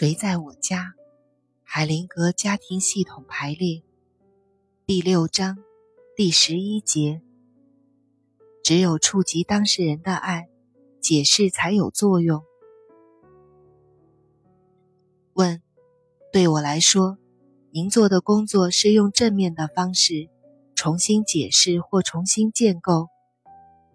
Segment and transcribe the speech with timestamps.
[0.00, 0.94] 谁在我家？
[1.62, 3.82] 海灵格家庭系统排列
[4.86, 5.58] 第六章
[6.16, 7.20] 第十一节。
[8.64, 10.48] 只有触及当事人的爱，
[11.02, 12.42] 解释才有作用。
[15.34, 15.60] 问：
[16.32, 17.18] 对我来说，
[17.70, 20.30] 您做的工作是用正面的方式
[20.74, 23.08] 重新解释或重新建构。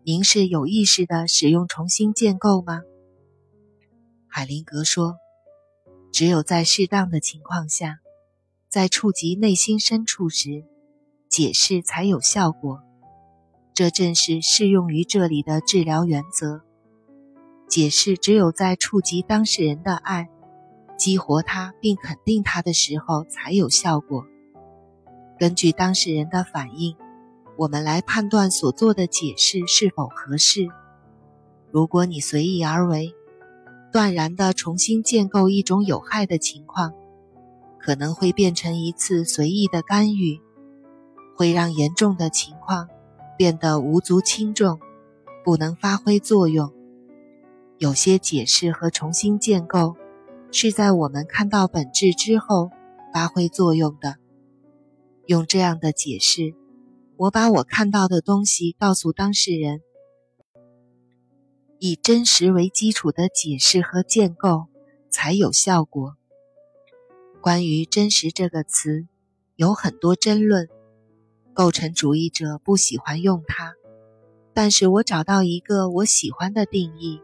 [0.04, 2.84] 您是有意识的使用重新建构吗？
[4.28, 5.18] 海灵格说。
[6.16, 8.00] 只有在适当的情况下，
[8.70, 10.64] 在触及内心深处时，
[11.28, 12.80] 解释才有效果。
[13.74, 16.62] 这正是适用于这里的治疗原则。
[17.68, 20.30] 解释只有在触及当事人的爱，
[20.98, 24.26] 激活他并肯定他的时候才有效果。
[25.38, 26.96] 根据当事人的反应，
[27.58, 30.70] 我们来判断所做的解释是否合适。
[31.74, 33.14] 如果你随意而为，
[33.96, 36.94] 断然的重新建构一种有害的情况，
[37.80, 40.42] 可能会变成一次随意的干预，
[41.34, 42.90] 会让严重的情况
[43.38, 44.82] 变得无足轻重，
[45.46, 46.74] 不能发挥作用。
[47.78, 49.96] 有些解释和重新建构
[50.52, 52.72] 是在我们看到本质之后
[53.14, 54.18] 发挥作用的。
[55.26, 56.54] 用这样的解释，
[57.16, 59.80] 我把我看到的东西告诉当事人。
[61.80, 64.68] 以真实为基础的解释和建构
[65.10, 66.16] 才有效果。
[67.42, 69.08] 关于“真实”这个词，
[69.56, 70.70] 有很多争论。
[71.54, 73.76] 构成主义者不喜欢用它，
[74.54, 77.22] 但是我找到一个我喜欢的定义：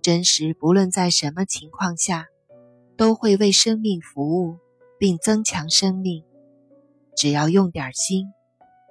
[0.00, 2.28] 真实，不论在什么情况下，
[2.96, 4.56] 都会为生命服务
[4.98, 6.24] 并增强生命。
[7.14, 8.32] 只要用点心，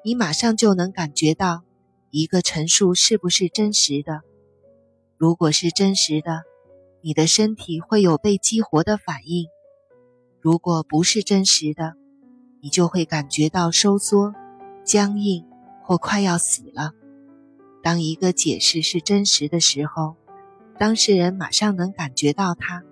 [0.04, 1.64] 你马上就能感觉到
[2.12, 4.22] 一个陈述是不是真实的。
[5.18, 6.44] 如果是真实的，
[7.02, 9.46] 你的身体会有被激活的反应；
[10.42, 11.94] 如果不是真实的，
[12.62, 14.34] 你就会感觉到收缩、
[14.84, 15.46] 僵硬
[15.82, 16.92] 或快要死了。
[17.82, 20.16] 当一个解释是真实的时候，
[20.78, 22.84] 当事人马上能感觉到它，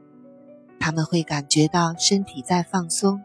[0.79, 3.21] 他们会感觉到身体在放松，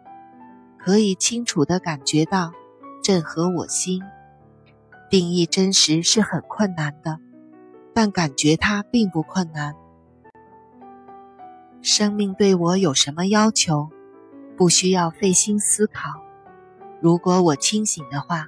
[0.77, 2.53] 可以清楚地感觉到
[3.05, 4.03] 正合我心。
[5.09, 7.21] 定义真实是很困难的。
[8.01, 9.75] 但感觉它并不困难。
[11.83, 13.89] 生命对我有什么要求？
[14.57, 16.23] 不需要费心思考。
[17.03, 18.47] 如果我清醒的话，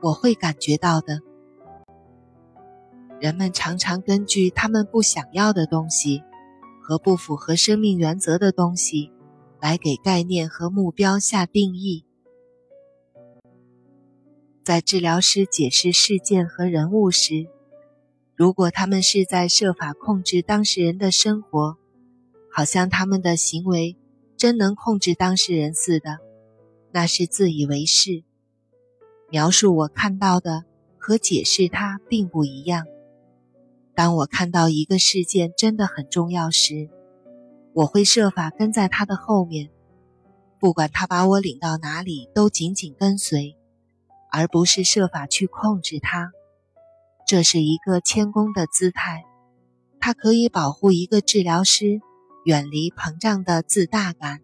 [0.00, 1.20] 我会感觉到的。
[3.20, 6.22] 人们常常根据他们不想要的东西
[6.82, 9.12] 和不符合生命原则的东西，
[9.60, 12.06] 来给概念和目标下定义。
[14.64, 17.50] 在治疗师解释事件和人物时。
[18.38, 21.76] 如果他们是在设法控制当事人的生活，
[22.52, 23.96] 好像他们的行为
[24.36, 26.18] 真能控制当事人似的，
[26.92, 28.22] 那是自以为是。
[29.28, 30.62] 描述我看到的
[30.98, 32.86] 和解释它并不一样。
[33.92, 36.88] 当我看到一个事件真的很重要时，
[37.72, 39.68] 我会设法跟在他的后面，
[40.60, 43.56] 不管他把我领到哪里，都紧紧跟随，
[44.30, 46.30] 而不是设法去控制他。
[47.28, 49.22] 这是一个谦恭的姿态，
[50.00, 52.00] 它可以保护一个治疗师
[52.46, 54.40] 远离膨胀的自大感。